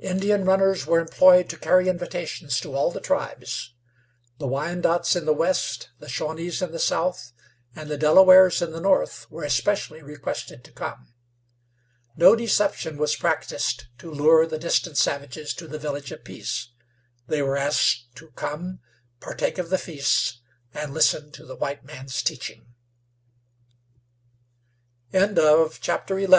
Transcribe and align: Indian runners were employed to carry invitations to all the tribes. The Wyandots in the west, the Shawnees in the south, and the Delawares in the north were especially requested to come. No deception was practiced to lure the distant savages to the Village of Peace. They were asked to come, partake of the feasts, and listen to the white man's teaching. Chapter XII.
Indian 0.00 0.46
runners 0.46 0.86
were 0.86 0.98
employed 0.98 1.50
to 1.50 1.58
carry 1.58 1.90
invitations 1.90 2.58
to 2.60 2.74
all 2.74 2.90
the 2.90 3.02
tribes. 3.02 3.74
The 4.38 4.46
Wyandots 4.46 5.14
in 5.14 5.26
the 5.26 5.34
west, 5.34 5.90
the 5.98 6.08
Shawnees 6.08 6.62
in 6.62 6.72
the 6.72 6.78
south, 6.78 7.32
and 7.76 7.90
the 7.90 7.98
Delawares 7.98 8.62
in 8.62 8.72
the 8.72 8.80
north 8.80 9.30
were 9.30 9.44
especially 9.44 10.00
requested 10.02 10.64
to 10.64 10.72
come. 10.72 11.08
No 12.16 12.34
deception 12.34 12.96
was 12.96 13.14
practiced 13.14 13.88
to 13.98 14.10
lure 14.10 14.46
the 14.46 14.56
distant 14.58 14.96
savages 14.96 15.52
to 15.56 15.68
the 15.68 15.78
Village 15.78 16.10
of 16.12 16.24
Peace. 16.24 16.70
They 17.26 17.42
were 17.42 17.58
asked 17.58 18.06
to 18.16 18.28
come, 18.28 18.78
partake 19.20 19.58
of 19.58 19.68
the 19.68 19.76
feasts, 19.76 20.40
and 20.72 20.94
listen 20.94 21.30
to 21.32 21.44
the 21.44 21.56
white 21.56 21.84
man's 21.84 22.22
teaching. 22.22 22.68
Chapter 25.12 26.18
XII. 26.18 26.36